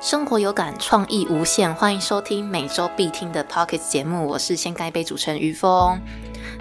[0.00, 4.28] 生活有感，创意无限，欢迎收听每周必听的 Pocket 节目。
[4.28, 6.00] 我是先干一杯主持人于峰。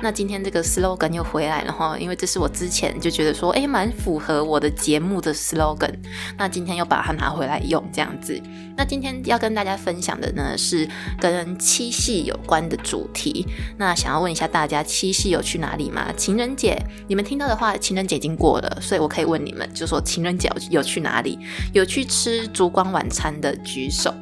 [0.02, 5.94] 那今天这个 slogan 又回来了哈，因为这是我之前就觉得说，哎，蛮符合我的节目的 slogan。
[6.38, 8.42] 那今天又把它拿回来用，这样子。
[8.78, 10.88] 那今天要跟大家分享的呢，是
[11.20, 13.46] 跟七夕有关的主题。
[13.78, 16.14] 那想要问一下大家，七夕有去哪里吗？
[16.16, 21.40] 情人节，你们听到的话，情人节已经过了，所以我可以问你们，就说情人节有去哪里？
[21.74, 24.14] 有去吃烛光晚餐的举手。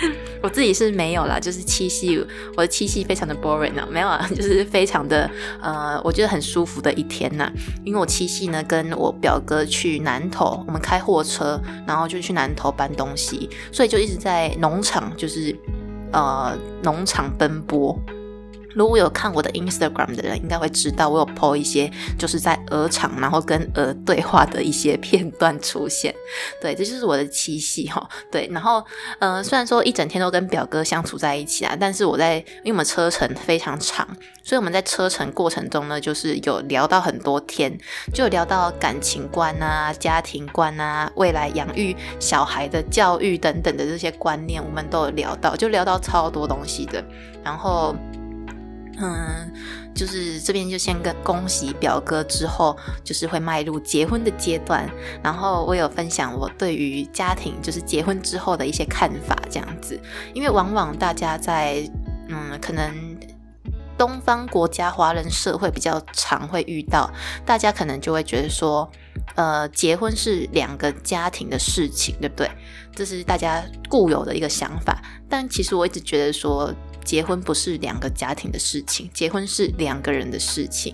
[0.42, 2.18] 我自己是没有啦，就是七夕，
[2.56, 5.28] 我的七夕非常的 boring 啊，没有啊， 就是非常的
[5.60, 7.50] 呃，我觉得很舒服的一天呐。
[7.84, 15.56] 因为我七夕呢，跟我表哥去南头，我们开货车，然后就去南头搬东西，所以就一直在农场，就是
[16.12, 17.98] 呃农场奔波。
[18.76, 26.14] 如果有看我的 Instagram 的人，应该会知道我有 po 一些就是在鹅场，然后跟鹅对话的一些片段出现。
[26.60, 28.06] 对，这就是我的七夕哈。
[28.30, 28.84] 对，然后
[29.18, 34.06] 呃，虽然说一整天都跟表哥相处在一起啊，但是我在因为我们车程非常长，
[34.44, 37.74] 所以我们在车程过程中呢，就是有聊到很多天，
[38.12, 47.02] 就有聊到感情观啊、家庭观啊、未来养育小孩的教育等等的这些观念，我们都有聊到，就聊到超多东西的，
[47.42, 47.96] 然后。
[48.98, 49.52] 嗯，
[49.94, 54.88] 就是这边就先跟恭喜表哥，之后就是会迈入结婚的阶段。
[55.22, 60.00] 然后我有分享我对于家庭，就是结婚之后的一些看法，这样子。
[60.34, 61.88] 因为往往大家在
[62.28, 63.15] 嗯，可能
[63.96, 67.10] 东方国家华人社会比较常会遇到，
[67.44, 68.90] 大家可能就会觉得说，
[69.34, 72.50] 呃，结婚是两个家庭的事情，对不对？
[72.94, 75.02] 这是大家固有的一个想法。
[75.28, 76.74] 但其实我一直觉得说。
[77.06, 80.92] 结婚不是两个家庭的事情，结婚是两个人的事情。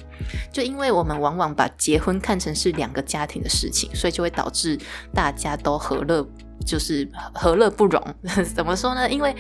[0.52, 4.78] 就因为我们往往把结婚看成是两个家庭的事情，所以就会导致
[5.14, 6.22] 大家都和乐。
[6.62, 8.02] 就是和乐不容，
[8.54, 9.08] 怎么说呢？
[9.10, 9.34] 因为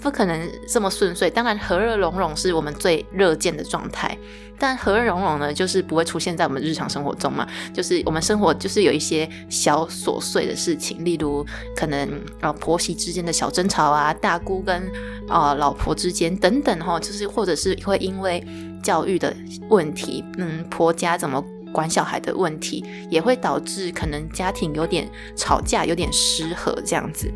[0.00, 1.28] 不可能这么顺遂。
[1.30, 4.16] 当然，和乐融融是我们最热见的状态，
[4.58, 7.46] 但和乐融融呢，就是不会出现在我们日常生活中嘛。
[7.72, 11.44] 就是我们生活就是有一些小琐碎的事情，例如
[11.76, 12.08] 可能
[12.40, 14.82] 啊婆媳之间的小争吵啊，大姑跟
[15.28, 18.44] 啊老婆之间等等哈，就是或者是会因为
[18.82, 19.34] 教育的
[19.68, 21.44] 问题，嗯，婆家怎么？
[21.72, 27.32] 管小孩的问题也会导致可能家庭有点吵架，有点失和这样子。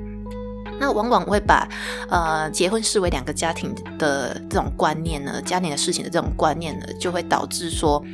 [0.78, 1.68] 那往往会把
[2.08, 8.04] 呃结婚视为两个家庭的这种观念呢，家庭的事情的这种观念呢，就会导致说，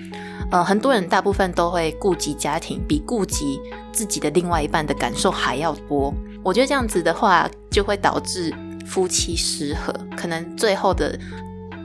[0.51, 3.59] 呃很多人大部分都会顾及家庭，比顾及
[3.93, 6.13] 自己的另外一半的感受还要多。
[6.43, 8.55] 我觉得这样子的话，就会导致
[8.85, 11.19] 夫妻失和，可能最后的。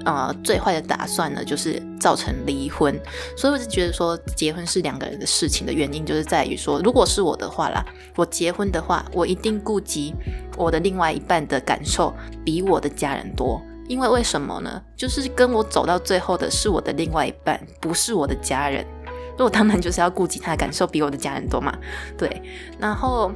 [0.05, 2.95] 呃，最坏的打算呢，就是造成离婚。
[3.35, 7.83] 所以我就觉得说，结婚是两个人的事情的原因，就是在于说，如果是我的话啦，
[8.15, 10.13] 我结婚的话，我一定顾及
[10.55, 12.13] 我的另外一半的感受
[12.45, 13.59] 比我的家人多。
[13.87, 14.81] 因为为什么呢？
[14.95, 18.85] 就是跟我走到最后的是我的另外一半，不是我的家人。
[19.37, 21.75] 那我当然就是要顾及他的感受比我的家人多嘛。
[22.17, 22.41] 对，
[22.79, 23.31] 然后。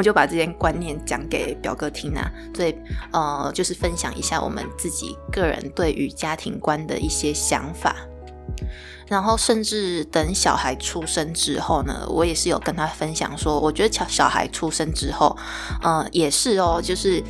[0.00, 2.74] 我就把这些观念讲给表哥听啊，所以
[3.12, 7.94] 呃，就是分享一下我们自己个人对于家庭观的一些想法。
[9.06, 15.36] 然后，甚至等小孩出生之后呢，我也是有跟他分享说，我觉得小小孩出生之后，
[15.84, 17.22] 嗯，也是哦，就是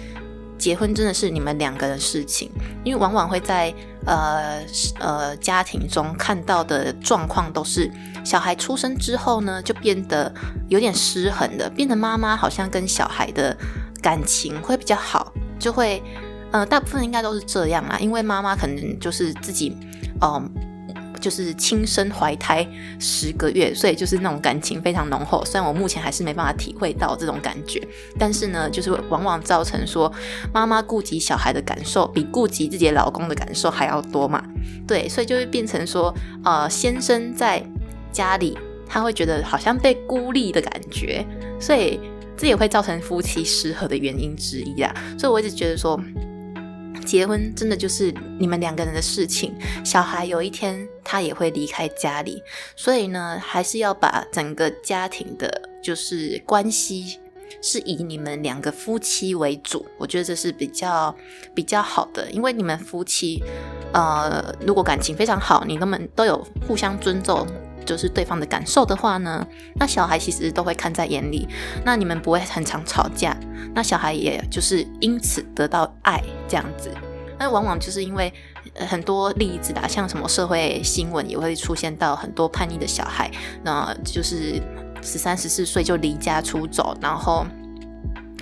[0.61, 2.51] 结婚真的是你们两个人事情，
[2.85, 3.75] 因为往往会在。
[4.07, 4.65] 呃
[4.99, 7.89] 呃，家庭中看到的状况都是
[8.25, 10.35] 小孩出生之后呢，就变得
[10.69, 13.55] 有点失衡的，变得妈妈好像跟小孩的
[14.01, 16.03] 感情会比较好，就会
[16.51, 19.77] 呃，大部分应该都是这样啊，因为妈妈可能就是自己，
[20.23, 20.51] 嗯。
[21.19, 22.67] 就是亲生怀胎
[22.99, 25.45] 十个月，所以就是那种感情非常浓厚。
[25.45, 27.83] 虽然我目前还是没办法体会到这种感觉，
[28.19, 30.13] 但是呢，就是往往造成说
[30.53, 34.45] 妈妈顾及小孩的感受比顾及自己老公的感受还要多嘛？
[34.87, 36.15] 对，所以就会变成说，
[36.45, 37.63] 呃，先生在
[38.13, 38.57] 家里
[38.87, 41.25] 他会觉得好像被孤立的感觉，
[41.59, 41.99] 所以
[42.37, 44.95] 这也会造成夫妻失和的原因之一啊。
[45.19, 46.01] 所以我一直觉得说。
[47.05, 49.55] 结婚真的就是你们两个人的事情，
[49.85, 52.43] 小孩有一天他也会离开家里，
[52.77, 57.19] 所以呢，还是要把整个家庭的，就是关系
[57.63, 61.15] 是以你们两个夫妻为主，我觉得这是比较
[61.55, 63.43] 比较好的，因为你们夫妻，
[63.93, 67.47] 呃，如果感情非常好，你那么都有互相尊重。
[67.87, 69.45] 就是对方的感受的话呢，
[69.75, 71.49] 那小孩其实都会看在眼里，
[71.85, 73.37] 那你们不会很常吵架，
[73.75, 76.93] 那小孩也就是因此得到爱这样子。
[77.37, 78.33] 那往往就是因为
[78.75, 83.29] 很多例子啦，像什么社会新闻也会出现到很多叛逆的小孩，
[83.65, 84.63] 那就是
[85.03, 87.47] 十三十四岁就离家出走，然后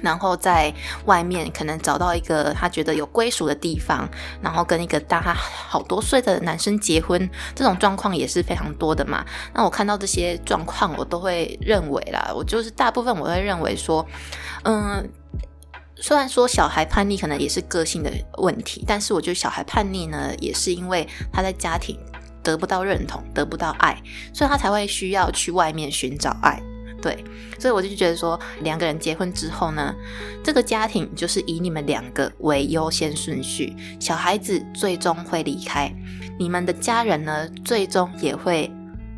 [0.03, 0.73] 然后在
[1.07, 4.09] 外面可能找到一个他觉得有归属的地方，
[4.41, 9.25] 然后跟一个大他好多岁的男生结婚，这种状况也是非常多的嘛。
[9.53, 14.07] 那我看到这些状况，我都会认为啦，我就是大部分我会认为说，
[14.63, 15.11] 嗯，
[15.97, 21.99] 虽然说小孩叛逆可能也是个性的问题，但是我觉得小孩叛逆呢，也是因为他在家庭
[22.49, 24.01] 得不到认同，得不到爱，
[24.33, 26.59] 所以他才会需要去外面寻找爱。
[27.03, 27.23] 对，
[27.61, 29.95] 所以我就觉得说，两个人结婚之后呢，
[30.43, 35.95] 这个家庭就是以你们两个为优先顺序，小孩子最终会离开，
[36.39, 38.69] 你们的家人呢，最终也会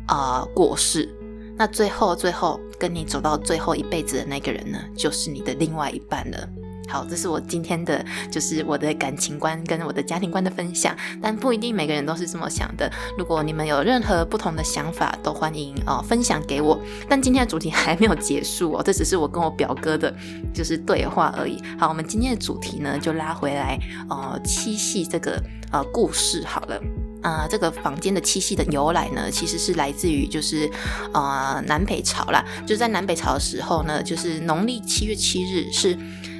[0.07, 1.09] 啊过世，
[1.57, 6.49] 那最后最后跟你走到最后一辈子的那个人呢，就是你的另外一半了。
[6.91, 12.91] 好，这是我今天的，就是我的感情观跟我的家庭观的分享，但不一定每个人都是这么想的。
[13.17, 16.77] 如果你们有任何不同的想法，都欢迎哦分享给我。
[17.07, 20.13] 但今天的主题还没有结束哦，这只是我跟我表哥的，
[20.53, 21.63] 就是对话而已。
[21.79, 23.79] 好，我们今天的主题呢，就拉回来，
[24.09, 25.41] 呃，七夕这个
[25.71, 26.77] 呃故事好了。
[27.21, 30.69] 啊，这个房间的七夕的由来呢，其实是来自于就是
[31.13, 35.97] 呃南北朝啦，就是在南北朝的时候呢，就是农历七月七日是。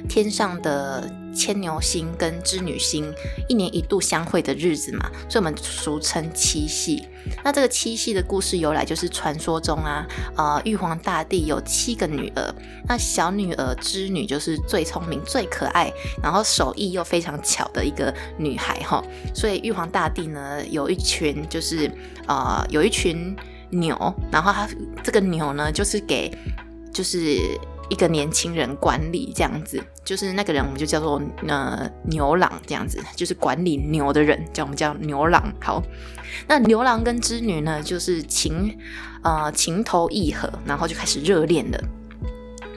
[0.08, 3.12] 天上的牵牛星跟织女星
[3.48, 7.02] 一年一度相会的日子嘛，所以我们俗称七夕。
[7.44, 10.06] 那这个七夕的故事由来就是传说中啊，
[10.36, 12.54] 呃，玉皇大帝有七个女儿，
[12.86, 15.90] 那小女儿织女就是最聪明、最可爱，
[16.22, 19.02] 然后手艺又非常巧的一个女孩哈。
[19.34, 21.90] 所以玉皇大帝呢有一群就是
[22.26, 23.34] 呃有一群
[23.70, 23.96] 牛，
[24.30, 24.68] 然后他
[25.02, 26.30] 这个牛呢就是给
[26.92, 27.38] 就是。
[27.88, 35.52] 一个年轻人管理这样子，就是那个人我们就叫做呃牛郎这样子，就是管理牛的人，叫我们叫牛郎。
[35.60, 35.82] 好，
[36.48, 38.78] 那牛郎跟织女呢，就是情
[39.22, 41.78] 呃情投意合，然后就开始热恋了，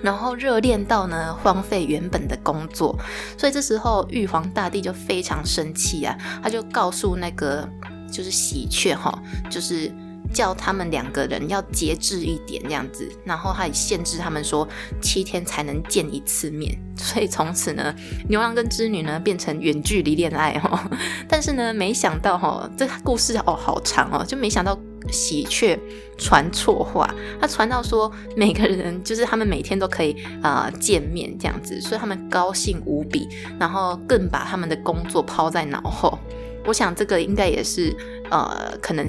[0.02, 2.98] 然后热恋到呢荒废原本的工作，
[3.38, 7.68] 所以这时候玉皇大帝就非常生气啊，他就告诉那个
[8.12, 9.18] 就是喜鹊哈，
[9.50, 9.90] 就是。
[10.34, 14.68] 叫他们两个人要节制一点，这样子，然后还限制他们说
[15.02, 17.94] 七天才能见一次面， 所以从此呢，
[18.28, 20.90] 牛郎跟织女呢变成远距离恋爱哈。
[21.28, 24.78] 但是呢，没想到哈，这故事哦好长哦，就没想到
[25.12, 25.80] 喜鹊
[26.18, 33.28] 传错话，他传到说每个人就是他们每天都可以啊见面这样子，所以他们高兴无比，
[33.60, 36.18] 然后更把他们的工作抛在脑后。
[36.66, 37.96] 我想这个应该也是，
[38.30, 39.08] 呃，可能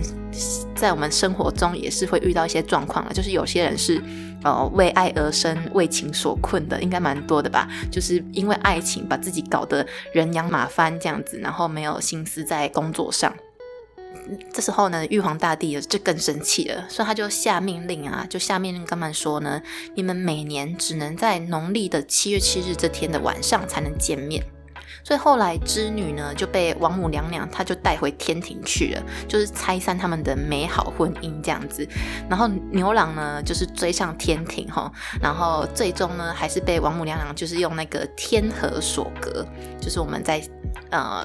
[0.75, 3.13] 在我们生活中也是会遇到一些状况了。
[3.13, 4.01] 就是有些人是，
[4.45, 7.67] 呃，为爱而生，为情所困的，应该蛮多的吧？
[7.91, 13.35] 就是因为爱情把自己搞得人仰马翻这样子，然后没有心思在工作上。
[14.53, 19.63] 这时候呢，玉皇大帝就更生气了，所以他就下命令啊，就下命令干嘛说呢？
[19.95, 24.45] 你们每年只能在农历的七月七日这天的晚上才能见面。
[25.07, 31.89] 所以后来织女呢就被王母娘娘，她就带回天庭去了，就是拆散他们的美好婚姻这样子。
[32.29, 34.91] 然后牛郎呢就是追上天庭哈，
[35.23, 39.47] 然后最终呢还是被王母娘娘就是用那个天河所隔，
[39.81, 40.43] 就是我们在
[40.91, 41.25] 呃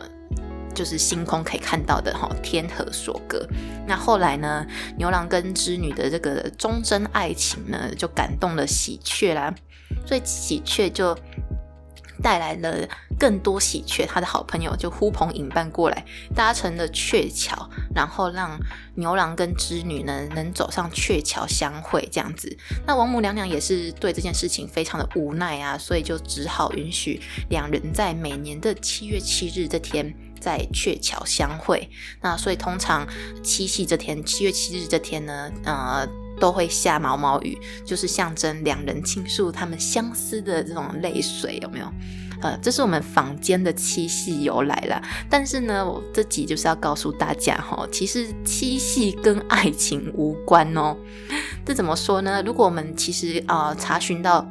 [0.75, 3.43] 就是星空可以看到的哈天河所隔。
[3.87, 4.63] 那后来呢
[4.95, 9.51] 牛郎跟织女的这个忠贞爱情呢就感动了喜鹊啦，
[10.05, 11.17] 所以喜鹊就。
[12.21, 12.87] 带来了
[13.19, 18.59] 更多喜鹊，他的好朋友就呼朋引伴过来，搭成了鹊桥，然后让
[18.95, 22.55] 牛郎跟织女呢能走上鹊桥相会这样子。
[22.85, 31.89] 那王母娘娘也是对这件事情非常的无奈啊，所以就只好允许两人在每年的七月七日这天在鹊桥相会。
[32.21, 33.07] 那所以通常
[33.43, 36.07] 七夕这天，七月七日这天呢，呃。
[36.41, 37.55] 都会下毛毛雨，
[37.85, 41.85] 就是象征两人倾诉他们相思的这种泪水，有没有？
[42.41, 44.99] 呃，这是我们坊间的七夕由来了。
[45.29, 50.97] 但是呢，我这集就是要告诉大家哈，其实七夕跟爱情无关哦。
[51.63, 52.41] 这怎么说呢？
[52.43, 54.43] 如果我们其实啊查询到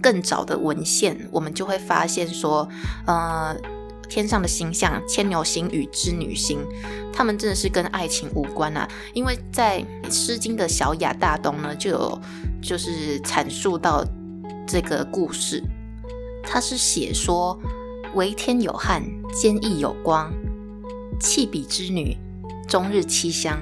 [0.00, 2.68] 更早的文献，我们就会发现说，
[3.06, 3.56] 呃。
[4.08, 6.58] 天上的星象，牵牛星与织女星，
[7.12, 8.88] 他们真的是跟爱情无关啊！
[9.12, 12.20] 因为在《诗经》的小雅大东呢，就有
[12.62, 14.04] 就是阐述到
[14.66, 15.62] 这个故事，
[16.42, 17.58] 他是写说：
[18.14, 20.32] 为天有汉，兼翼有光，
[21.20, 22.16] 弃比织女，
[22.68, 23.58] 终日七香。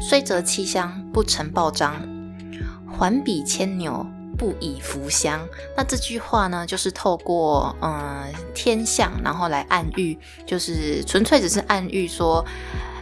[0.00, 1.94] 虽则七香，不成报章，
[2.90, 4.04] 还比牵牛。
[4.36, 5.40] 不以福相，
[5.76, 8.24] 那这句话呢，就是透过嗯
[8.54, 12.44] 天象，然后来暗喻，就是纯粹只是暗喻说，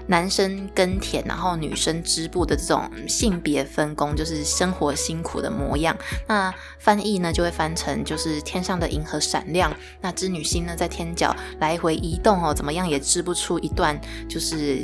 [0.07, 5.97] 男生耕田，然后女生织布的这种性别分工，就是生活辛苦的模样。
[6.27, 13.99] 那翻译呢就会翻成就是天上的银河闪亮，那织女星呢在天角来回移动哦，怎么样也织不出一段
[14.29, 14.83] 就是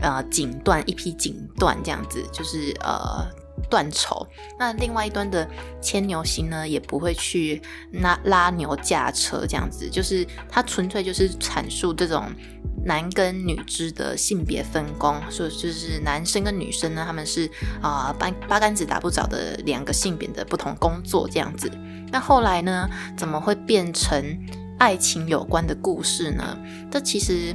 [0.00, 3.26] 呃锦缎一匹锦缎这样子，就是呃。
[3.70, 4.26] 断绸，
[4.58, 5.48] 那另外一端的
[5.80, 7.60] 牵牛星呢，也不会去
[7.92, 12.24] 拉拉牛驾车这样子，就是它纯粹就是阐述这种
[12.84, 17.50] 男跟女之的性别分工，所以就是男生跟女生呢，他们是
[17.82, 21.70] 啊八八竿子打不着的两个性别的不同工作这样子。
[22.10, 24.38] 那后来呢，怎么会变成
[24.78, 26.58] 爱情有关的故事呢？
[26.90, 27.54] 这其实。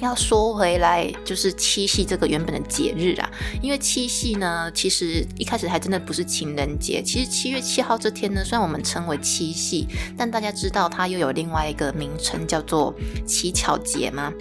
[0.00, 3.30] 要说回来，就是七夕这个原本的节日啊，
[3.62, 7.02] 因为七夕呢，其实一开始还真的不是情人节。
[7.02, 12.94] 其实七月七号这天呢，虽然我们称为七夕，但大家知道它又有另外一个名称叫做
[13.26, 14.32] 乞巧节吗？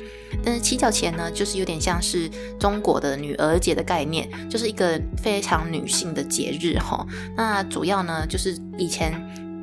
[0.44, 7.06] 但是乞巧节呢，就是有点像是中国的女儿节的概念，就是一个非常女性的节日哈。
[7.36, 9.14] 那主要呢，就是以前。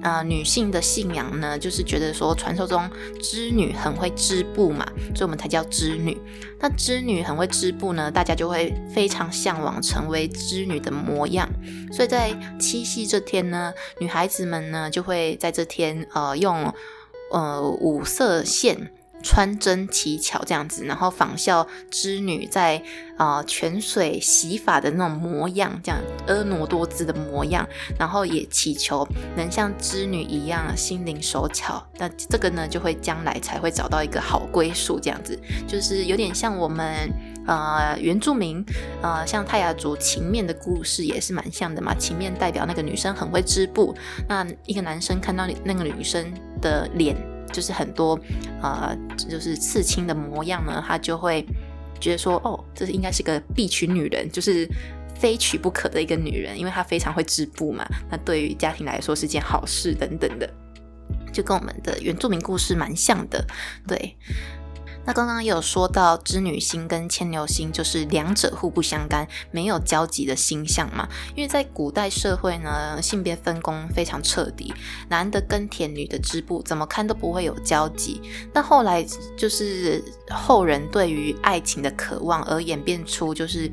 [0.03, 2.88] 啊，女性的信仰呢，就是觉得说传说中
[3.21, 6.17] 织女很会织布嘛，所以我们才叫织女。
[6.59, 11.49] 那织女很会织布呢，大家就会非常向往成为织女的模样。
[11.93, 16.73] 所以在七夕这天呢，女孩子们呢就会在这天呃用
[17.33, 18.93] 呃五色线。
[19.26, 22.80] 穿针乞巧这样子，然后仿效织女在
[23.16, 27.66] 啊泉水洗发的那种模样，这样婀娜多姿的模样，
[27.99, 29.04] 然后也祈求
[29.37, 31.85] 能像织女一样心灵手巧。
[31.99, 37.11] 那这个呢，就会将来才会找到一个好归宿，这样子就是有点像我们
[37.49, 38.64] 呃原住民
[39.02, 41.92] 呃像泰雅族情面的故事也是蛮像的嘛。
[41.99, 43.92] 情面代表那个女生很会织布，
[44.28, 47.36] 那一个男生看到那个女生的脸。
[47.57, 48.21] 就是很多，
[48.61, 51.43] 呃，就是刺青的模样呢，他就会
[51.99, 54.69] 觉得说，哦，这是应该是个必娶女人，就是
[55.15, 57.87] 非娶不可的一个女人，因为她非常会织布嘛。
[58.11, 60.47] 那对于家庭来说是件好事等等的，
[61.33, 63.43] 就跟我们的原住民故事蛮像的，
[63.89, 64.15] 对。
[65.07, 71.09] 那刚刚也有说到织女星跟牵牛星，就是两者互不相干、没有交集的星象嘛。
[71.35, 74.75] 因为在古代社会呢，性别分工非常彻底，
[75.09, 78.21] 男的耕田，女的织布，怎么看都不会有交集。
[78.53, 79.07] 那后来
[79.39, 83.71] 就是后人对于爱情的渴望而演变出，就是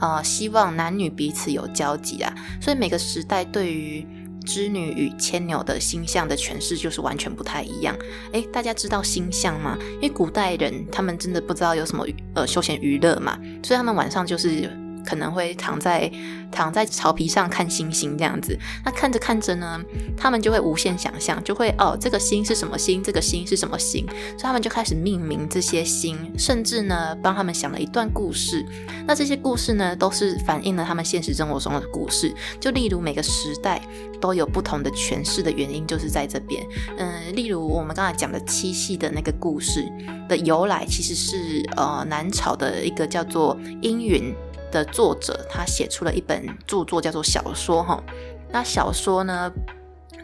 [0.00, 2.34] 呃希望男女彼此有交集啊。
[2.60, 4.06] 所以每个时代对于
[4.44, 7.96] 织女与牵牛的星象的诠释就是完全不太一样。
[8.32, 9.76] 诶，大家知道星象吗？
[9.94, 14.70] 因为古代人他们真的不知道有什么呃休闲娱乐嘛，所以他们晚上就是
[15.04, 16.10] 可能会躺在。
[16.52, 19.80] 躺在草皮上看星星这样子，那看着看着呢，
[20.16, 23.02] 他们就会无限想象，就会哦，这个星是什么星？
[23.02, 24.06] 这个星是什么星？
[24.06, 28.64] 所以他们就开始命名这些星，甚至呢，帮他们想了一段故事。
[29.04, 32.32] 那这些故事呢，都是反映了他们现实生活中的故事。
[32.60, 33.82] 就例如每个时代
[34.20, 36.64] 都有不同的诠释的原因，就是在这边。
[36.98, 39.84] 嗯，例如我们刚才讲的七夕的那个故事
[40.28, 44.32] 的由来，其实是呃南朝的一个叫做阴云。
[44.74, 48.02] 的作者，他写出了一本著作，叫做小说哈。
[48.50, 49.50] 那小说呢，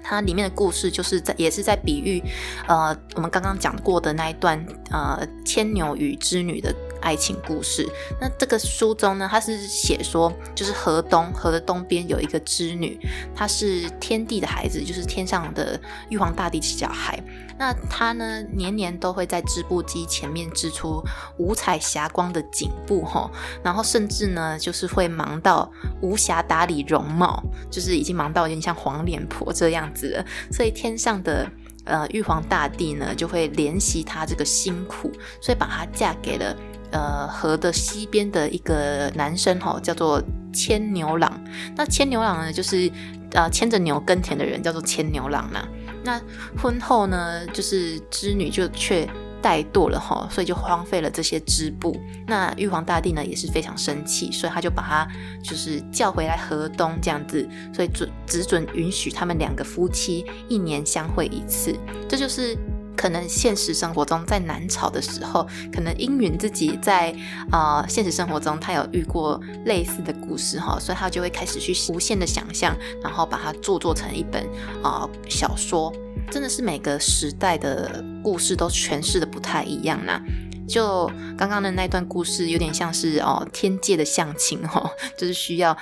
[0.02, 2.20] 它里面的故事就是在，也是在比喻，
[2.66, 6.74] 呃，我们刚刚讲过的那一段，呃，牵牛与织女的。
[7.02, 7.88] 爱情故事。
[8.20, 13.00] 那这个书中呢，它是写说，就是河东河的东边有一个织女，
[13.34, 15.80] 她是天帝的孩子，就是天上的
[16.10, 17.18] 玉皇大帝的小孩。
[17.58, 21.02] 那她呢，年年都会在织布机前面织出
[21.38, 23.30] 五彩霞光的锦布哈，
[23.64, 30.26] 然后甚至呢，就是会忙到无暇打理容貌，就是已经忙到有点像黄脸婆这样子了。
[30.52, 31.50] 所以天上的
[31.84, 35.10] 呃玉皇大帝呢，就会怜惜她这个辛苦，
[35.40, 36.56] 所以把她嫁给了。
[36.92, 40.20] 呃，河的西边的一个男生哈，叫做
[40.52, 41.40] 牵牛郎。
[41.76, 42.90] 那牵牛郎呢，就是
[43.30, 45.68] 呃牵着牛耕田的人，叫做牵牛郎啦。
[46.02, 46.20] 那
[46.60, 49.08] 婚后呢，就是织女就却
[49.42, 51.98] 怠惰了哈，所以就荒废了这些织布。
[52.26, 55.08] 那玉皇大帝呢，也是非常生气，所以他就把他
[55.42, 61.74] 就是叫回来河东这样子，所以准只准允许他们两个夫妻一年相会一次。
[62.08, 62.56] 这就是。
[62.96, 67.16] 可能现实生活中，在南朝的时候，可能英允自己在
[67.50, 74.46] 啊现实生活中，他有遇过类似的故事哈，所以他就会开始去无限的想象，然后把它著作成一本
[74.82, 75.90] 啊小说。
[76.30, 80.20] 真的是每个时代的故事都诠释的不太一样呢。
[80.68, 85.76] 就刚刚的那段故事，有点像是哦天界的相亲哈， 就是需要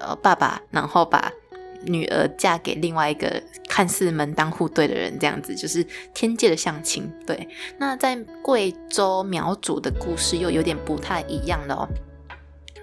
[0.00, 1.30] 呃爸爸，然后把。
[1.84, 5.84] 女儿嫁给另外一个看似门当户对的人，这样子就是
[6.14, 7.12] 天界的相亲。
[7.26, 11.88] 对，那在贵州苗族的故事又有点不太一样了哦。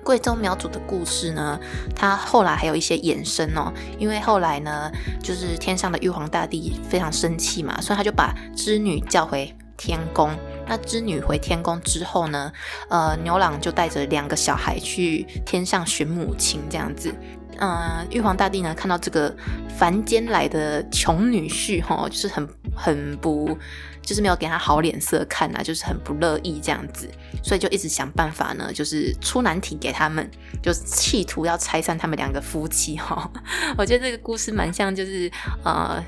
[0.03, 1.59] 贵州苗族的故事呢，
[1.95, 4.91] 它后来还有一些衍生哦，因为后来呢，
[5.21, 10.29] 就是天上的玉皇大帝非常生气嘛，所以他就把织女叫回天宫。
[10.67, 12.51] 那织女回天宫之后呢，
[12.89, 17.13] 呃，牛郎就带着两个小孩去天上寻母亲，这样子。
[17.61, 19.35] 嗯，玉皇大帝呢看到这个
[19.77, 23.57] 凡间来的穷女婿，哈，就是很很不，
[24.01, 27.09] 就是没有给他好脸色看啊，就是很不乐意这样子，
[27.43, 30.29] 所以就一直想办法呢，就是出难题给他们，
[30.61, 33.31] 就企图要拆散他们两个夫妻，哈。
[33.77, 35.31] 我觉得这个故事蛮像，就是
[35.63, 36.03] 呃。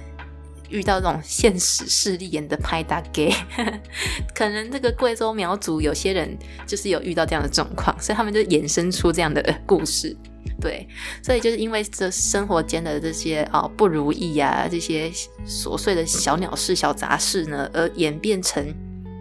[0.72, 3.32] 遇到这种现实势力演的拍打给，
[4.34, 10.16] 可能这个贵州苗族有些人就是有遇到这样的状况，所以他们就衍生出这样的故事。
[10.60, 10.88] 对，
[11.24, 15.12] 所以就是因为这生活间的这些啊不如意啊，这些
[15.46, 18.74] 琐碎的小鸟事、小杂事呢，而演变成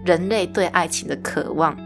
[0.04, 1.76] 人类对爱情的渴望。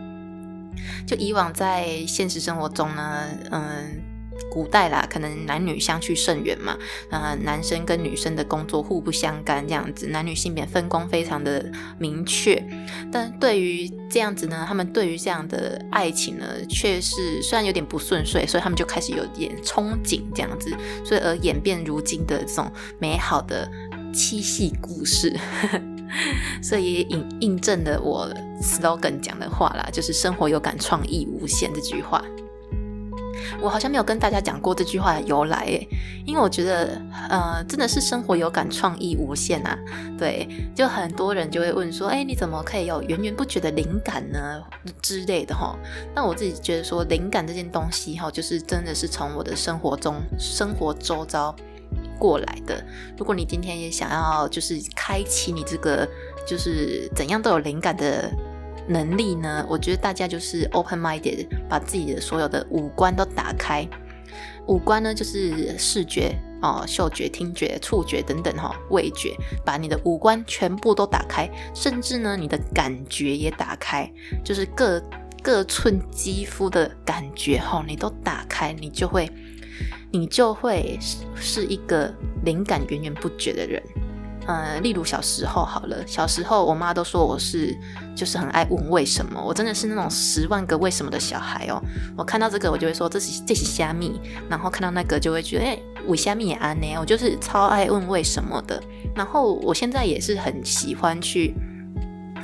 [1.07, 4.04] 就以往在现实生活中呢，嗯。
[4.51, 6.77] 古代啦，可能男女相去甚远嘛，
[7.11, 12.63] 啊，男生跟女生的工作互不相干，这样子，男女性别分工非常的明确。
[13.11, 20.71] 但对于这样子呢，他们对于这样的爱情呢，却是虽然有点不顺遂，所以他们就开始有点憧憬这样子，
[21.05, 23.71] 所以而演变如今的这种美好的
[24.13, 25.37] 七夕故事。
[26.63, 32.25] 所以也印印证了我 slogan 讲的话啦，就是生活有感，创意无限这句话。
[33.61, 35.89] 我好像没有跟大家讲过这句话的由来诶，
[36.25, 39.79] 因为我觉得，呃，真的是生活有感，创意无限啊。
[40.19, 44.63] 对，就很多人就会问说，哎，你怎么可以有源源不绝的灵感呢？
[45.01, 45.77] 之类的哈。
[46.15, 51.55] 那我自己觉得说，灵感这件东西哈，就是真的是从我的生活中、生活周遭
[52.19, 52.85] 过来的。
[53.19, 56.09] 如果你今天也想要，就是开启你这个，
[56.47, 58.31] 就是怎样都有灵感的。
[58.87, 59.67] 能力呢？
[59.69, 63.89] 我觉得大家就是 open minded，把自己的所有的五官都打开。
[64.67, 74.11] 五官呢，就是视觉哦、嗅觉、听觉、触觉等等哈，味觉，把你的五官全部都打开，甚至呢，你的感觉也打开，
[74.43, 75.03] 就是各
[75.43, 79.31] 各寸肌肤的感觉哈，你都打开，你就会，
[80.11, 80.99] 你就会
[81.35, 82.13] 是一个
[82.45, 83.83] 灵感源源不绝的人。
[84.47, 87.77] 呃，例如小时候好了，小时候我妈都说我是
[88.15, 91.83] 就是很爱问为什么，我真的是那种十万个为什么的小孩哦。
[92.17, 98.83] 我看到这个，我就会说这是这是虾米，然后看到那个就会觉得哎，我虾米也安呢，我就是超爱问为什么的。
[99.15, 101.55] 然后我现在也是很喜欢去。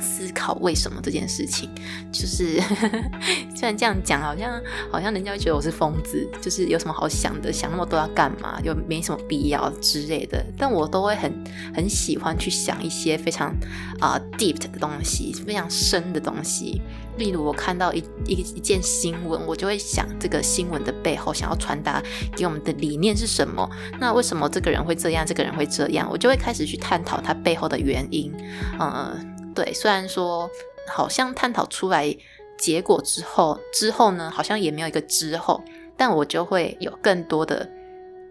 [0.01, 1.69] 思考为什么这件事情，
[2.11, 2.59] 就是
[3.55, 4.61] 虽然这样讲，好像
[4.91, 10.43] 好像人家会觉得我是疯子，就是有什么好想的，想那么多要干嘛，又没什么必要之类的。
[10.57, 11.31] 但我都会很
[11.73, 13.55] 很喜欢去想一些非常
[13.99, 16.81] 啊 deep 的东西，非常深的东西。
[17.17, 22.01] 例如我看到一一一件新闻，我就会想这个新闻的背后想要传达
[22.35, 23.69] 给我们的理念是什么？
[23.99, 26.09] 那为什么这个人会这样，这个人会这样？
[26.09, 28.33] 我就会开始去探讨他背后的原因，
[28.79, 29.30] 嗯。
[29.53, 30.49] 对，虽然说
[30.87, 32.15] 好像探讨出来
[32.57, 35.63] 结果之后，之后呢，好像也没有一个之后，
[35.97, 37.69] 但我就会有更多的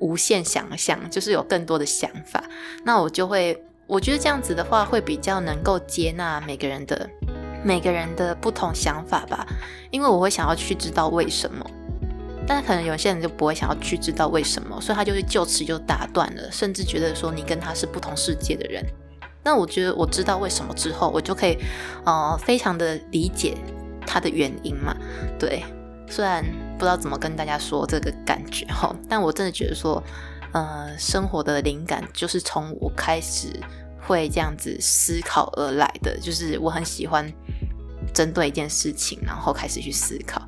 [0.01, 2.43] 无限想象，就是有更多的想法。
[2.85, 7.09] 那我就会，我觉得这样子的话，会比较能够接纳每个人的
[7.63, 9.47] 每个人的不同想法吧。
[9.91, 11.69] 因为我会想要去知道为什么，
[12.47, 18.85] 但可能有些人就不会想要去知道为什么，所以他就是就此就打断了，甚至觉得说你跟他是不同世界的人。
[19.42, 21.57] 那我觉得我知道为什么之后，我就可以，
[22.05, 23.57] 呃，非常的理解
[24.07, 24.94] 它的原因嘛。
[25.38, 25.64] 对，
[26.09, 26.44] 虽然
[26.79, 30.03] 不知道怎么跟大家说这个感觉哈，但我真的觉得说，
[30.53, 33.48] 呃，生活的灵感就是从我开始
[34.07, 37.33] 会这样子思考而来的，就是我很喜欢
[38.12, 40.44] 针对一件事情，然后开始去思考。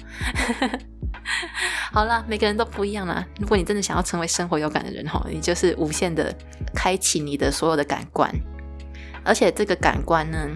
[1.92, 3.24] 好了，每个人都不一样啦。
[3.38, 6.34] 如果你真的想要成为生活有感的人哈，你就是无限的
[6.74, 8.30] 开启你的所有的感官。
[9.24, 10.48] 而且这个感官呢，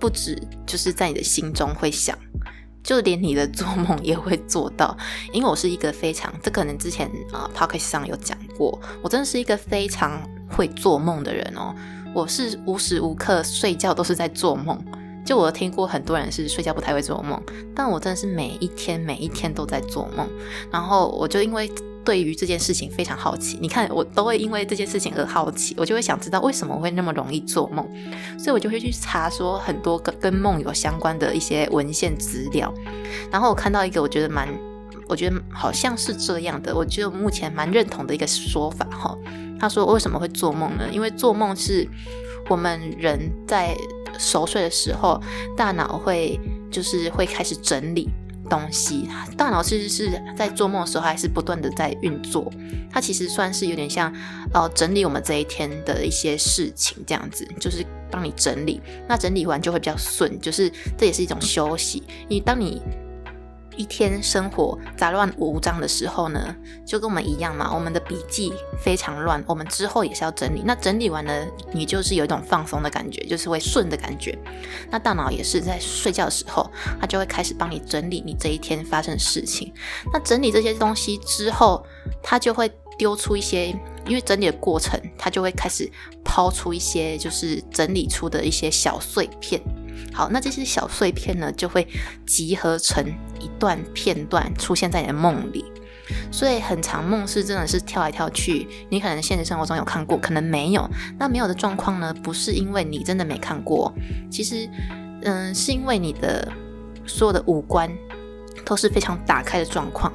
[0.00, 2.16] 不止就是在你的心中会想，
[2.82, 4.96] 就连你的做梦也会做到。
[5.32, 11.74] 因为我是一个非常，这可能之前啊 p o c k e t 上有讲过，我真的是一个非常会做梦的人哦。
[12.14, 14.82] 我是无时无刻睡觉都是在做梦。
[15.24, 17.42] 就我听过很多人是睡觉不太会做梦，
[17.74, 20.28] 但我真的是每一天每一天都在做梦。
[20.70, 21.70] 然后我就因为。
[22.04, 27.88] 对于这件事情非常好奇，你看我都会因为这件事情而好奇，我就会想知道为什么会那么容易做梦，
[28.38, 32.72] 所以我就会去查说很多跟跟梦有相关的一些文献资料，
[33.30, 34.48] 然后我看到一个我觉得蛮
[35.08, 39.16] 我觉得好像是这样的，我觉得目前蛮认同的一个说法哈。
[39.58, 40.84] 他说为什么会做梦呢？
[40.92, 41.88] 因为做梦是
[42.50, 43.74] 我们人在
[44.18, 45.18] 熟睡的时候，
[45.56, 46.38] 大脑会
[46.70, 48.10] 就是会开始整理。
[48.48, 52.52] 东西，大脑其实是在做梦的时候还是不断的在运作，
[52.90, 54.12] 它其实算是有点像，
[54.52, 62.82] 呃，整理我们这一天的一些事情这样子，就是帮你整理，那整理完就会比较顺，就是这也是一种休息，你当你。
[63.76, 67.72] 一天生活杂乱无章的时候呢，就跟我们一样嘛。
[67.74, 70.62] 我们的笔记非常乱，我们之后也是要整理。
[70.64, 74.38] 那整理完呢，你就是有一种放松的感觉，就是会顺的感觉。
[74.90, 79.72] 那大脑也是在睡觉的时候，它就会开始帮你整理你这一天发生的事情。
[80.12, 81.84] 那整理这些东西之后，
[82.22, 83.68] 它就会丢出一些，
[84.06, 85.90] 因为整理的过程，它就会开始
[86.24, 89.60] 抛出一些，就是整理出的一些小碎片。
[90.12, 91.86] 好，那这些小碎片呢，就会
[92.26, 93.04] 集合成
[93.40, 95.64] 一段片段出现在你的梦里。
[96.30, 100.86] 所以很长梦是真的是跳来跳去，你可能现实生活中有看过，可能没有。
[101.18, 103.90] 那没有的状况呢，不是因为你真的没看过，
[104.30, 104.68] 其实，
[105.22, 106.52] 嗯，是因为你的
[107.06, 107.90] 所有的五官
[108.64, 110.12] 都是非常打开的状况。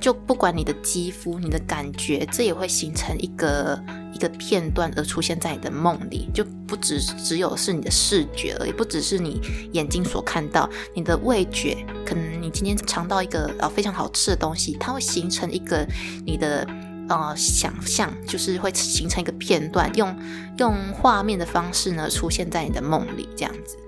[0.00, 3.80] 就不管你的肌肤、你的感觉，这也会形成一个。
[4.12, 9.40] 一个片段而出现在你的梦里，就不只只有是你的视觉而已，不只是你
[9.72, 15.84] 眼睛所看到，你的味觉，可能你今天尝到一个呃非常好吃的东西，它会形成一个
[16.26, 16.64] 你的
[17.08, 20.14] 呃想象，就是会形成一个片段，用
[20.58, 23.78] 用画面的方式呢出现在你的梦里，这样子，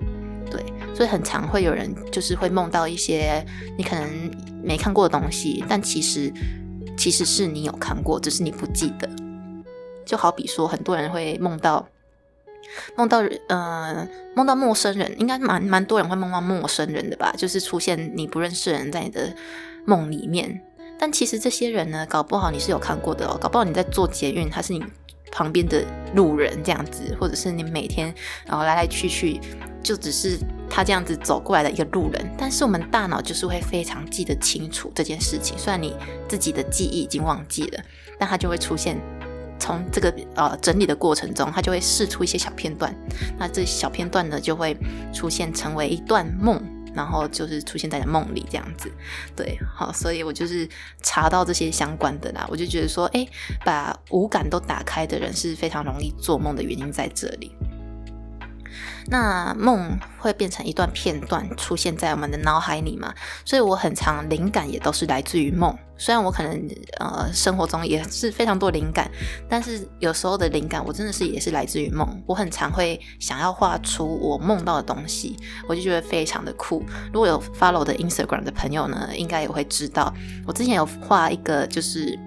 [0.95, 3.45] 所以很常会有人就是会梦到一些
[3.77, 4.31] 你可能
[4.63, 6.31] 没看过的东西，但其实
[6.97, 9.09] 其实是你有看过，只是你不记得。
[10.05, 11.87] 就好比说，很多人会梦到
[12.95, 17.33] 梦到呃梦到陌生人，应该蛮蛮多人会梦到陌生人的吧？
[17.37, 19.35] 就是出现你不认识的人在你的
[19.83, 20.61] 梦里面，
[20.97, 24.83] 但其实这些人呢，搞不好你是有看过的哦，搞不好你在做捷运，他是你
[25.31, 25.83] 旁边的
[26.15, 28.13] 路人这样子，或者是你每天
[28.45, 29.41] 然后来来去去，
[29.85, 30.37] 就只是
[30.69, 32.29] 他这样子走过来的一个路人。
[32.37, 35.95] 但是我们大脑就是会非常记得清楚这件事情，虽然你
[36.27, 37.83] 自己的记忆已经忘记了，
[38.19, 38.99] 但它就会出现。
[39.57, 42.93] 从这个呃整理的过程中，它就会试出一些小片段，
[43.39, 44.77] 那这小片段呢就会
[45.13, 46.61] 出现成为一段梦，
[46.93, 48.91] 然后就是出现在梦里这样子。
[49.33, 50.69] 对，好，所以我就是
[51.01, 53.25] 查到这些相关的啦，我就觉得说，哎，
[53.63, 57.55] 把五感都打开的人是非常容易做梦的原因在这里。
[59.07, 63.13] 那梦会变成一段片段出现在我们的脑海里嘛？
[63.43, 65.77] 所以我很常灵感也都是来自于梦。
[65.97, 66.67] 虽然我可能
[66.99, 69.09] 呃生活中也是非常多灵感，
[69.49, 72.21] 但是有时候的灵感我真的是也是来自于梦。
[72.25, 75.37] 我很常会想要画出我梦到的东西，
[75.69, 76.83] 我就觉得非常的酷。
[77.13, 80.13] 如果有 follow 的 Instagram 的朋友呢，应该也会知道，
[80.45, 82.19] 我之前有画一个就是。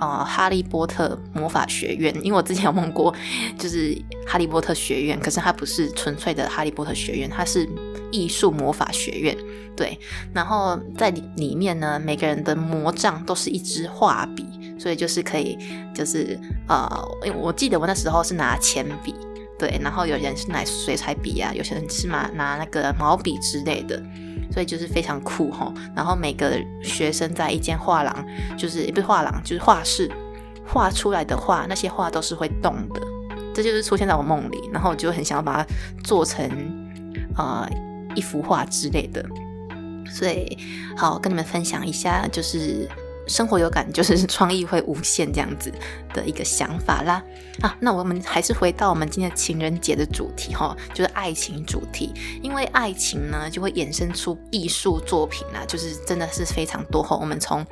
[0.00, 3.14] 呃，哈利波特魔法学院， 因为我之前有梦过，
[3.58, 7.68] 就是哈利波特学院，可是它不是纯粹的哈利波特学院，它是
[8.10, 9.36] 艺术魔法学院。
[9.76, 9.98] 对，
[10.32, 14.46] 然后在里面呢，每个人的魔杖都是一支画笔，
[14.78, 15.58] 所以就是可以，
[15.92, 16.88] 就是呃，
[17.36, 19.12] 我记得我那时候是拿铅笔，
[19.58, 24.00] 对，然后有人是拿水彩笔啊，有些人是拿拿那个毛笔之类的。
[24.54, 28.24] 所以就是非常酷哈，然后每个学生在一间画廊，
[28.56, 30.08] 就是也不是画廊，就是画室，
[30.64, 33.00] 画出来的画，那些画都是会动的，
[33.52, 35.66] 这就是出现在我梦里，然后我就很想要把它
[36.04, 36.48] 做成
[37.36, 37.68] 呃
[38.14, 39.26] 一幅画之类的，
[40.08, 40.56] 所以
[40.96, 42.88] 好跟你们分享一下，就是。
[43.26, 45.72] 生活有感就是创意会无限这样子
[46.12, 47.22] 的一个想法啦
[47.60, 52.12] 啊，那我们还是回到我们今天情人节的主题哈，就是爱情主题。
[52.42, 57.16] 因为爱情呢，就会衍生出艺术作品啦，就是真的是非常多哈。
[57.16, 57.64] 我们从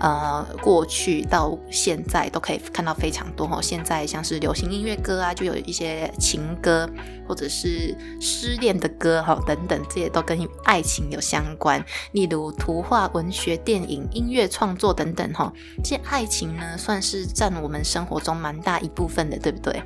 [0.00, 3.60] 呃过去到现在都可以看到非常多哈。
[3.62, 6.88] 现在像是流行音乐歌啊，就有一些情歌
[7.28, 11.82] 或者是失恋的歌哈等等，这些都跟爱情有相关。
[12.10, 14.81] 例如图画、文学、电影、音乐创作。
[14.82, 15.52] 做等等哈，
[15.84, 19.80] 这爱情呢，算是占我们生活中蛮大一部分的，对不对？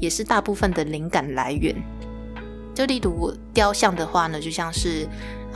[0.00, 1.76] 也是大部分的灵感来源。
[2.74, 5.06] 就例如雕像的话呢，就像是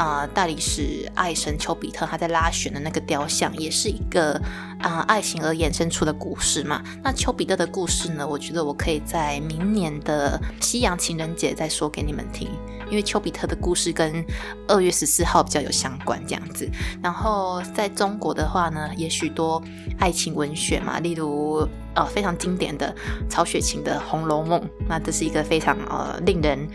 [0.00, 4.40] 啊，大理石爱神丘比特他在拉弦的那个雕像，也是一个
[4.80, 6.82] 啊爱情而衍生出的故事嘛。
[7.04, 12.48] 那丘比特的故事呢，我觉得我可以在明年的西洋情人节再说给你们听。
[12.88, 14.24] 因为丘比特的故事跟
[14.66, 16.68] 二月十四号比较有相关，这样子。
[17.00, 19.62] 然后在中国的话呢，也许多
[19.98, 22.94] 爱情文学嘛，例如呃非常经典的
[23.28, 26.68] 曹雪芹的《红楼梦》，那这是一个非常呃令人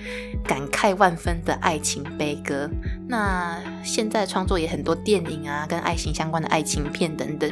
[0.43, 2.69] 感慨万分的爱情悲歌。
[3.07, 7.51] 那现在创作也很多电影啊，跟爱情相关的爱情片等等。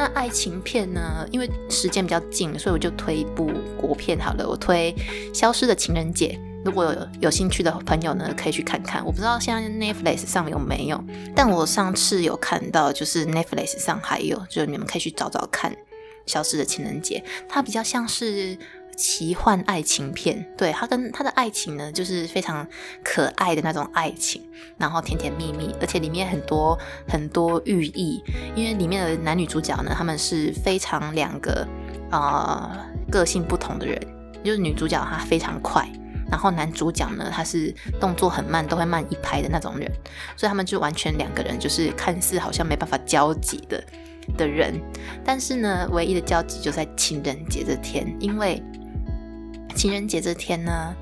[0.00, 1.26] 那爱情片呢？
[1.32, 4.48] 因为时间比较近，所以我就推一部国片好了。
[4.48, 4.94] 我推
[5.36, 9.04] 《消失的情人节》，如果有有兴趣的朋友呢，可以去看看。
[9.04, 11.02] 我不知道现在 Netflix 上有没有，
[11.34, 15.72] 但我上次有看到，就是 Netflix 上还有，就你们可以去找找看
[16.28, 18.56] 《消失的情人节》，它比较像是。
[18.98, 22.66] 奇幻爱情片，对他跟他的爱情呢，就是非常
[23.04, 24.42] 可爱的那种爱情，
[24.76, 28.20] 然后甜甜蜜蜜，而且里面很多很多寓意，
[28.56, 31.64] 因为里面的男女主角呢，他们是非常两个
[32.10, 32.76] 呃
[33.08, 33.96] 个性不同的人，
[34.42, 35.88] 就是女主角她非常快，
[36.28, 39.88] 然后男主角呢他是动作很慢，都会慢一拍的那种人，
[40.36, 43.80] 所以他们就完全两个人就是看似好像没办法交集的
[44.36, 44.80] 的人，
[45.24, 48.62] 但是呢，唯一的交集就在情人节这天，因为。
[49.76, 50.92] 情人节这天呢，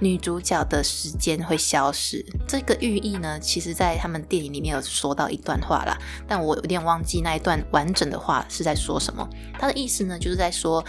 [0.00, 2.24] 女主角的时间会消失。
[2.48, 9.28] 这个寓意呢，其实在他们电影里面有说到一段话啦，但我有点忘记那一段完整的话是在说什么。
[9.58, 10.82] 他的意思呢，就是在说，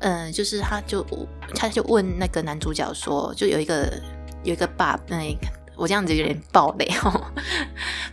[0.00, 1.06] 嗯，就是他就
[1.54, 3.90] 他就问那个男主角说，就有一个
[4.42, 5.34] 有一个爸，那
[5.76, 7.32] 我这样子有点暴雷 哦。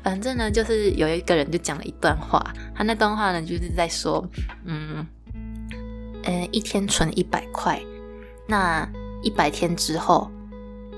[0.03, 2.41] 反正呢，就是有一个人就讲了一段话，
[2.75, 4.25] 他那段话呢，就是在说，
[4.65, 5.05] 嗯
[6.23, 7.81] 嗯，一天存一百块。
[8.47, 8.89] 那
[9.21, 10.31] 一百天之后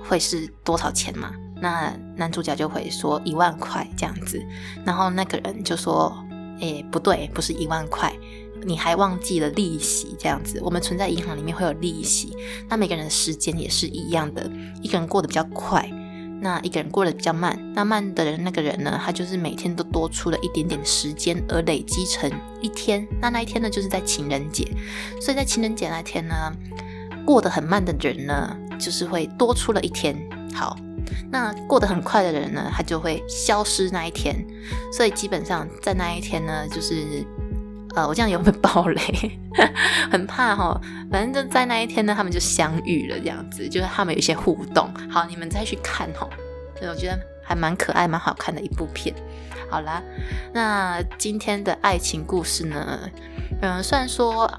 [0.04, 1.34] 会是多少钱嘛？
[1.60, 4.42] 那男主角就会说一万块这样子，
[4.86, 6.16] 然后那个人就说
[6.62, 8.12] ：“诶，不对，不是一万块，
[8.64, 10.62] 你还忘记了利息这样子。
[10.64, 12.36] 我们存在银行里面会有利息，
[12.70, 14.50] 那每个人的时间也是一样的，
[14.82, 15.88] 一个人过得比较快，
[16.42, 17.58] 那一个人过得比较慢。
[17.74, 23.08] 那慢的人那个人呢，他就是每天都多出了一点点时间，而累积成一天。
[23.22, 24.68] 那那一天呢，就是在情人节，
[25.22, 26.36] 所以在情人节那天呢。”
[27.24, 30.18] 过得很慢的人呢，就是会多出了一天。
[30.56, 30.76] 好，
[31.30, 34.36] 那过得很快的人呢，他就会消失那一天。
[34.92, 37.24] 所以基本上在那一天呢，就是
[37.96, 39.40] 呃，我这样有没有暴雷？
[40.12, 40.80] 很怕哈。
[41.12, 44.90] 反正就在那一天呢，他们就相遇了，这样子，就是他们有一些互动。
[45.10, 46.28] 好，你们再去看哈。
[46.80, 49.14] 对，我觉得还蛮可爱、蛮好看的一部片。
[49.70, 50.02] 好啦，
[50.54, 53.00] 那今天的爱情故事呢，
[53.62, 54.50] 嗯，虽然说。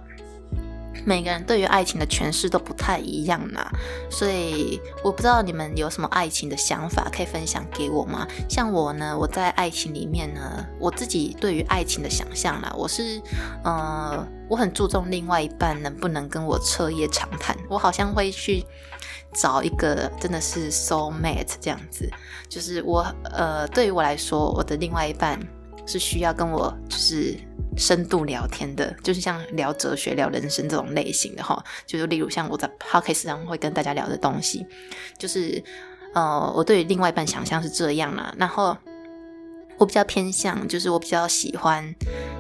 [1.05, 3.71] 每个人对于爱情的诠释都不太一样啦，
[4.11, 8.27] 所以我不知道你们有什么爱情的想法可以分享给我吗？
[8.49, 13.21] 像我呢，我在爱情里面呢，我自己对于爱情的想象啦，我是，
[13.65, 18.65] 呃，我很注重另外一半能不能跟我彻夜长谈，我好像会去
[19.35, 22.09] 找一个真的是 soul mate 这样子，
[22.49, 25.41] 就是我，呃，对于我来说，我的另外一半
[25.87, 27.37] 是需要跟我就是。
[27.75, 34.67] 深度聊天的，就是像聊哲学、聊人生这种类型的哈，就是例如像我在 podcast 上会跟大家聊的东西，
[35.17, 35.65] 就是
[36.13, 38.35] 呃，我对另外一半想象是这样啦。
[38.37, 38.77] 然后
[39.79, 41.83] 我比较偏向，就是我比较喜欢，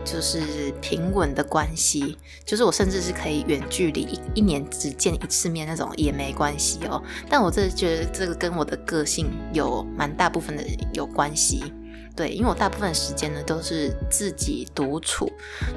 [0.05, 7.03] 就是平稳的关系，就是我甚至是可以远距离一一年只见一次面那种也没关系哦。
[7.31, 11.73] 但我这觉得这个跟我的个性有蛮大部分的有关系。
[12.15, 15.31] 对，因为我大部分时间呢都是自己独处，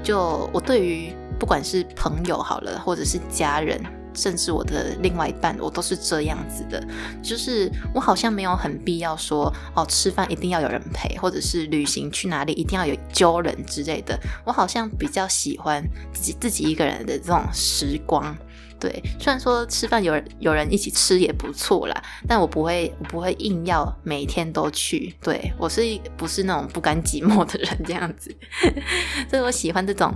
[0.04, 3.82] 就我对于不管是朋友好了，或者是家人，
[4.14, 6.86] 甚至我的另外一半，我都是这样子的，
[7.24, 15.82] 就是我好像没有很必要说哦，吃饭一定要有人陪，或者是旅行去哪里一定要有揪人之类的，我好像比较喜欢
[16.14, 18.36] 自己自己一个人的这种时光。
[18.80, 25.16] 对，虽然说吃饭有人有人一起吃也不错啦，但我不会我不会硬要每天都去。
[25.22, 25.82] 对我是
[26.18, 28.36] 不是那种不甘寂寞的人这样子？
[29.30, 30.14] 所以我喜欢这种。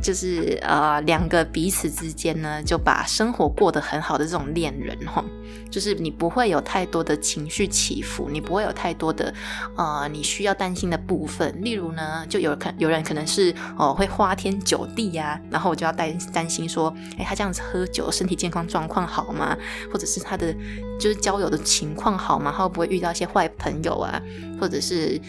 [0.00, 5.24] 就是呃，两个彼此之间呢，就把生活过得很好的这种恋人哈，
[5.70, 9.32] 就是你不会有太多的情绪起伏，你不会有太多的
[9.76, 11.54] 呃你需要担心的部分。
[11.62, 19.56] 例如呢，就有可有人可能是哦会花天酒地呀，然后我就要担担心说，哎，他这样子喝酒，身体健康状况好吗？
[19.92, 20.54] 或者是他的
[20.98, 22.52] 就是交友的情况好吗？
[22.56, 24.22] 他会不会遇到一些坏朋友啊？
[24.60, 25.20] 或者是？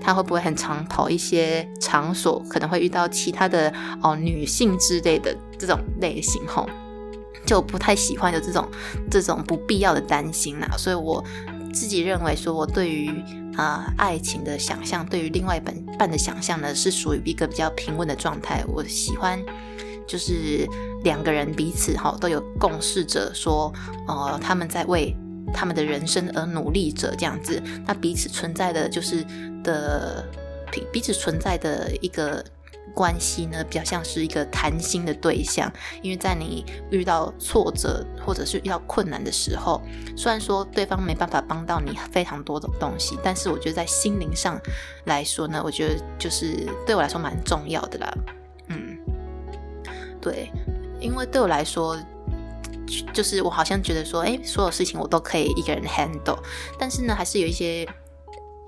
[0.00, 6.68] 他会不会很常跑一些场所，可能会遇到其他的哦女性之类的这种类型吼，
[7.44, 8.68] 就不太喜欢有这种
[9.10, 10.68] 这种不必要的担心啦。
[10.76, 11.24] 所以我
[11.72, 13.10] 自己认为说，我对于
[13.56, 18.64] 啊爱情的想象，对于另外一半半的想象呢，是属于一个比较平稳的状态。
[18.68, 19.38] 我喜欢
[20.06, 20.66] 就是
[21.04, 23.72] 两个人彼此哈都有共事着，说
[24.06, 25.16] 呃他们在为。
[25.52, 29.24] 他们的人生而努力着，这样子，那彼此存在的就是
[29.62, 30.24] 的
[30.70, 32.44] 彼彼此存在的一个
[32.94, 39.80] 关系呢，比较像是一个谈心的对象，因为在你遇到挫折或者是遇到困难的时候，
[40.16, 44.60] 虽然说对方没办法帮到你非常多的东西，但是我觉得在心灵上
[45.04, 48.12] 来说呢，我觉得就是对我来说蛮重要的啦。
[48.68, 48.98] 嗯，
[50.20, 50.50] 对，
[51.00, 51.96] 因为对我来说。
[53.12, 56.38] 就是我好像觉得说，哎，所有事情我都可以一个人 handle，
[56.78, 57.88] 但是呢，还是有一些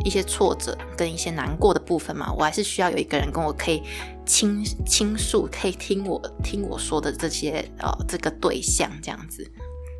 [0.05, 3.83] 一些挫折跟一些难过的部分嘛，我还是需要有一个人跟我可以
[4.25, 9.51] 倾倾诉，可以听我听我说的这些呃这个对象这样子。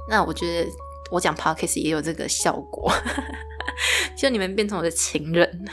[0.09, 0.71] 那我觉得
[1.11, 2.93] 我讲 podcast 也有这个效果。
[4.17, 5.65] 就你们变成我的情人，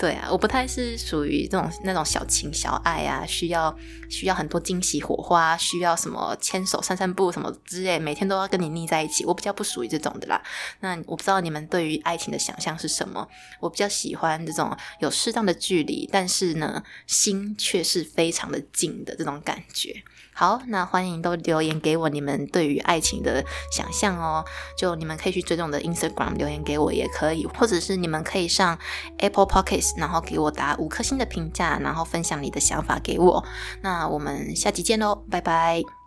[0.00, 3.76] 对啊，我不太是属于这种那种小情小爱啊，需要
[4.08, 10.42] 需要很多惊喜火花，需要什么牵手散散步什么之类，每天都要跟你腻在一起，我比较不属于这种的啦。
[10.80, 13.28] 那我不知道你们对于爱情的想象是什么？
[13.60, 20.02] 我比较喜欢这种有适当的距离，但是呢，心却是非常的近的这种感觉。
[20.40, 24.42] 好，那欢迎都留言给我你们对于爱情的想象哦。
[24.74, 28.78] 就你们可以去追踪我的 Instagram 留言给我也可以，或者是你们可以上
[29.18, 33.44] ApplePockets，然后给我打五颗星的评价，然后分享你的想法给我。
[33.82, 35.99] 那我们下期见喽，拜拜。